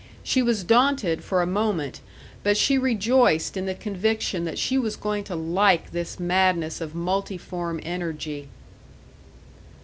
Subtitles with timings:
[0.23, 2.01] She was daunted for a moment,
[2.41, 6.95] but she rejoiced in the conviction that she was going to like this madness of
[6.95, 8.47] multiform energy.